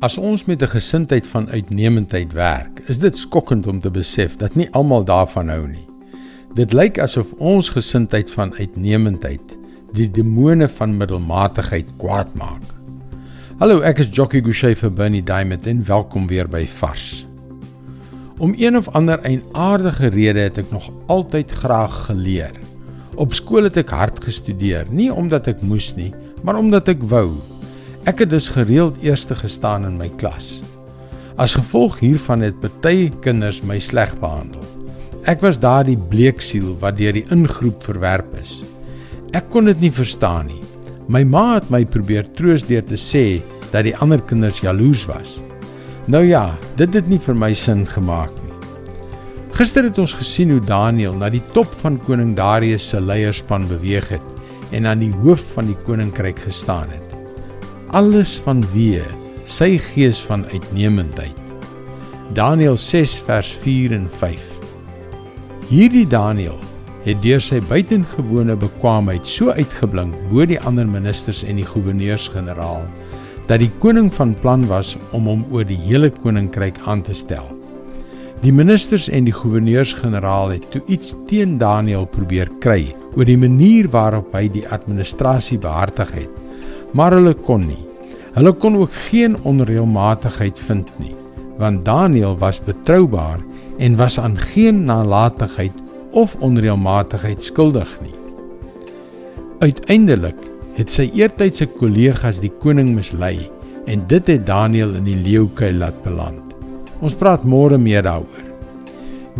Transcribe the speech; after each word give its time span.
As 0.00 0.16
ons 0.16 0.46
met 0.48 0.62
'n 0.62 0.72
gesindheid 0.72 1.26
van 1.26 1.50
uitnemendheid 1.50 2.32
werk, 2.32 2.80
is 2.86 2.98
dit 2.98 3.16
skokkend 3.16 3.66
om 3.66 3.80
te 3.80 3.90
besef 3.90 4.36
dat 4.36 4.54
nie 4.54 4.68
almal 4.70 5.04
daarvan 5.04 5.48
hou 5.48 5.66
nie. 5.68 5.84
Dit 6.54 6.72
lyk 6.72 6.98
asof 6.98 7.32
ons 7.36 7.68
gesindheid 7.68 8.30
van 8.30 8.54
uitnemendheid 8.54 9.58
die 9.92 10.10
demone 10.10 10.68
van 10.68 10.96
middelmatigheid 10.96 11.88
kwaad 11.96 12.34
maak. 12.34 12.62
Hallo, 13.58 13.80
ek 13.80 13.98
is 13.98 14.08
Jockey 14.08 14.40
Gouchee 14.40 14.74
vir 14.74 14.90
Bernie 14.90 15.22
Diamond 15.22 15.66
en 15.66 15.84
welkom 15.84 16.26
weer 16.26 16.48
by 16.48 16.64
Vars. 16.66 17.26
Om 18.38 18.54
een 18.56 18.76
of 18.76 18.88
ander 18.88 19.20
eienaardige 19.20 20.06
rede 20.06 20.40
het 20.40 20.58
ek 20.58 20.70
nog 20.70 20.90
altyd 21.06 21.50
graag 21.50 22.04
geleer. 22.06 22.56
Op 23.14 23.34
skool 23.34 23.62
het 23.62 23.76
ek 23.76 23.90
hard 23.90 24.24
gestudeer, 24.24 24.86
nie 24.88 25.12
omdat 25.12 25.46
ek 25.46 25.60
moes 25.60 25.94
nie, 25.94 26.14
maar 26.42 26.56
omdat 26.56 26.88
ek 26.88 27.02
wou. 27.02 27.36
Ek 28.08 28.22
het 28.22 28.30
dus 28.32 28.48
gereeld 28.48 28.96
eerste 29.04 29.36
gestaan 29.36 29.84
in 29.84 29.98
my 30.00 30.08
klas. 30.16 30.62
As 31.36 31.52
gevolg 31.58 31.98
hiervan 32.00 32.40
het 32.40 32.56
baie 32.80 33.10
kinders 33.20 33.60
my 33.60 33.76
sleg 33.78 34.14
behandel. 34.22 34.64
Ek 35.28 35.42
was 35.44 35.60
daardie 35.60 35.98
bleeksiel 36.08 36.78
wat 36.80 36.96
deur 36.96 37.12
die 37.12 37.26
ingroep 37.28 37.84
verwerp 37.84 38.32
is. 38.40 38.62
Ek 39.36 39.50
kon 39.52 39.68
dit 39.68 39.84
nie 39.84 39.92
verstaan 39.92 40.48
nie. 40.48 40.62
My 41.12 41.26
ma 41.28 41.58
het 41.58 41.68
my 41.68 41.82
probeer 41.84 42.24
troos 42.38 42.64
deur 42.64 42.86
te 42.88 42.96
sê 42.96 43.42
dat 43.68 43.84
die 43.84 43.94
ander 44.00 44.22
kinders 44.24 44.62
jaloers 44.64 45.04
was. 45.10 45.36
Nou 46.08 46.24
ja, 46.24 46.56
dit 46.80 46.96
het 46.96 47.06
nie 47.08 47.20
vir 47.20 47.36
my 47.36 47.52
sin 47.52 47.84
gemaak 47.84 48.32
nie. 48.46 48.56
Gister 49.60 49.84
het 49.84 50.00
ons 50.00 50.16
gesien 50.16 50.56
hoe 50.56 50.64
Daniël 50.64 51.20
na 51.20 51.28
die 51.28 51.44
top 51.52 51.68
van 51.84 52.00
koning 52.08 52.32
Darius 52.38 52.88
se 52.94 53.00
leierspan 53.00 53.68
beweeg 53.68 54.08
het 54.16 54.72
en 54.72 54.88
aan 54.88 55.04
die 55.04 55.12
hoof 55.20 55.44
van 55.52 55.68
die 55.68 55.78
koninkryk 55.84 56.48
gestaan 56.48 56.88
het 56.88 57.09
alles 57.90 58.36
vanweë 58.44 59.02
sy 59.50 59.74
gees 59.82 60.20
van 60.22 60.44
uitnemendheid. 60.52 61.34
Daniël 62.38 62.76
6 62.78 63.16
vers 63.26 63.50
4 63.64 63.96
en 63.96 64.04
5. 64.06 64.42
Hierdie 65.70 66.06
Daniël 66.06 66.58
het 67.02 67.18
deur 67.24 67.42
sy 67.42 67.58
buitengewone 67.66 68.54
bekwaamheid 68.60 69.26
so 69.26 69.50
uitgeblink 69.50 70.14
bo 70.30 70.46
die 70.46 70.60
ander 70.68 70.86
ministers 70.86 71.42
en 71.42 71.58
die 71.58 71.66
goewerneurs-generaal 71.66 72.84
dat 73.50 73.58
die 73.64 73.72
koning 73.82 74.12
van 74.14 74.36
plan 74.38 74.62
was 74.70 74.92
om 75.16 75.26
hom 75.26 75.42
oor 75.50 75.66
die 75.66 75.80
hele 75.88 76.12
koninkryk 76.14 76.78
aan 76.86 77.02
te 77.02 77.16
stel. 77.16 77.48
Die 78.44 78.52
ministers 78.54 79.08
en 79.10 79.26
die 79.26 79.34
goewerneurs-generaal 79.34 80.54
het 80.54 80.68
toe 80.70 80.84
iets 80.86 81.16
teen 81.26 81.58
Daniël 81.58 82.06
probeer 82.06 82.52
kry 82.62 82.94
oor 83.16 83.26
die 83.26 83.40
manier 83.40 83.90
waarop 83.90 84.30
hy 84.36 84.46
die 84.46 84.68
administrasie 84.70 85.58
behartig 85.58 86.14
het 86.20 86.38
maar 86.92 87.14
hulle 87.16 87.34
kon 87.34 87.66
nie. 87.66 87.80
Hulle 88.34 88.52
kon 88.52 88.76
ook 88.76 88.92
geen 89.10 89.36
onreëlmatigheid 89.42 90.60
vind 90.68 90.90
nie, 91.02 91.14
want 91.58 91.84
Daniël 91.84 92.36
was 92.38 92.62
betroubaar 92.64 93.40
en 93.78 93.96
was 93.96 94.18
aan 94.20 94.38
geen 94.38 94.84
nalatigheid 94.84 95.74
of 96.10 96.36
onreëlmatigheid 96.40 97.42
skuldig 97.42 97.90
nie. 98.02 98.14
Uiteindelik 99.60 100.38
het 100.78 100.92
sy 100.92 101.10
eertydse 101.18 101.66
kollegas 101.78 102.40
die 102.40 102.52
koning 102.62 102.94
mislei 102.94 103.50
en 103.90 104.06
dit 104.08 104.30
het 104.30 104.46
Daniël 104.46 104.94
in 105.00 105.08
die 105.08 105.18
leeukuil 105.18 105.82
laat 105.82 105.98
beland. 106.04 106.54
Ons 107.00 107.16
praat 107.16 107.44
môre 107.44 107.78
meer 107.80 108.04
daaroor. 108.06 108.46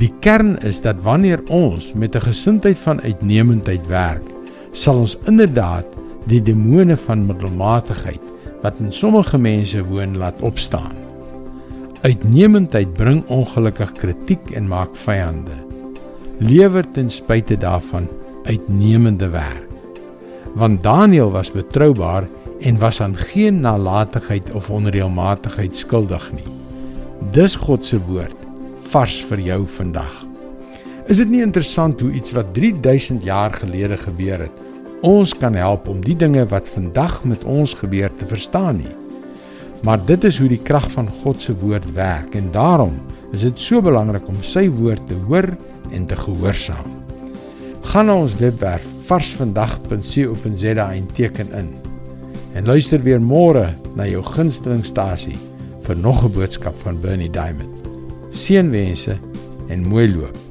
Die 0.00 0.10
kern 0.24 0.54
is 0.64 0.80
dat 0.80 1.02
wanneer 1.04 1.42
ons 1.48 1.92
met 1.94 2.16
'n 2.16 2.26
gesindheid 2.30 2.78
van 2.78 3.00
uitnemendheid 3.00 3.86
werk, 3.86 4.26
sal 4.72 5.00
ons 5.00 5.18
inderdaad 5.26 5.86
die 6.28 6.42
demone 6.42 6.96
van 6.96 7.26
middelmatigheid 7.26 8.22
wat 8.60 8.78
in 8.78 8.92
sommige 8.92 9.38
mense 9.38 9.84
woon 9.84 10.16
laat 10.20 10.40
opstaan. 10.40 10.96
Uitnemendheid 12.00 12.92
bring 12.96 13.22
ongelukkig 13.28 13.92
kritiek 13.92 14.50
en 14.56 14.68
maak 14.68 14.96
vyande. 14.96 15.56
Lewer 16.38 16.84
ten 16.92 17.10
spyte 17.10 17.56
daarvan 17.56 18.08
uitnemende 18.44 19.28
werk. 19.28 19.68
Want 20.54 20.82
Daniël 20.82 21.30
was 21.30 21.52
betroubaar 21.52 22.28
en 22.60 22.78
was 22.78 23.00
aan 23.00 23.16
geen 23.16 23.60
nalatigheid 23.60 24.50
of 24.50 24.70
onreëlmatigheid 24.70 25.76
skuldig 25.76 26.32
nie. 26.32 26.48
Dis 27.32 27.54
God 27.54 27.84
se 27.86 28.00
woord 28.08 28.36
vars 28.90 29.20
vir 29.28 29.40
jou 29.40 29.60
vandag. 29.66 30.24
Is 31.06 31.20
dit 31.20 31.30
nie 31.30 31.42
interessant 31.44 32.00
hoe 32.00 32.12
iets 32.12 32.32
wat 32.32 32.54
3000 32.54 33.22
jaar 33.24 33.52
gelede 33.54 33.96
gebeur 33.96 34.46
het, 34.46 34.64
ons 35.06 35.32
kan 35.36 35.54
help 35.56 35.88
om 35.88 36.00
die 36.04 36.16
dinge 36.16 36.44
wat 36.52 36.68
vandag 36.68 37.22
met 37.24 37.44
ons 37.44 37.74
gebeur 37.74 38.10
te 38.18 38.26
verstaan 38.28 38.82
nie. 38.82 38.94
Maar 39.82 40.02
dit 40.04 40.24
is 40.28 40.38
hoe 40.38 40.48
die 40.48 40.60
krag 40.60 40.90
van 40.92 41.08
God 41.22 41.40
se 41.40 41.54
woord 41.56 41.86
werk 41.96 42.34
en 42.36 42.50
daarom 42.52 42.98
is 43.32 43.44
dit 43.46 43.60
so 43.60 43.80
belangrik 43.80 44.26
om 44.28 44.40
sy 44.44 44.66
woord 44.68 45.06
te 45.08 45.16
hoor 45.28 45.48
en 45.90 46.06
te 46.06 46.16
gehoorsaam. 46.16 46.98
Gaan 47.90 48.10
na 48.10 48.18
ons 48.20 48.36
webwerf 48.38 48.84
varsvandag.co.za 49.08 50.90
en 50.92 51.08
teken 51.16 51.54
in. 51.58 51.72
En 52.54 52.66
luister 52.66 53.02
weer 53.02 53.22
môre 53.22 53.70
na 53.96 54.06
jou 54.06 54.22
gunstelingstasie 54.26 55.38
vir 55.86 55.96
nog 55.96 56.24
'n 56.24 56.32
boodskap 56.32 56.76
van 56.84 57.00
Bernie 57.00 57.30
Diamond. 57.30 57.74
Seënwense 58.30 59.18
en 59.68 59.88
mooi 59.88 60.14
loop. 60.14 60.49